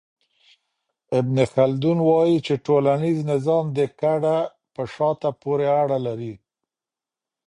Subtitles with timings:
[1.17, 4.37] ابن خلدون وايي چي ټولنيز نظام د کډه
[4.73, 6.33] په شاته پوري اړه لري.